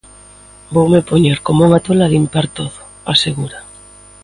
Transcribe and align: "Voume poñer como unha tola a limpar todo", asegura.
"Voume 0.75 0.99
poñer 1.09 1.37
como 1.45 1.61
unha 1.67 1.83
tola 1.85 2.03
a 2.07 2.11
limpar 2.15 2.45
todo", 2.57 2.77
asegura. 3.13 3.59